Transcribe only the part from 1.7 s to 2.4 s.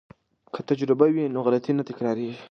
نه تکراریږي.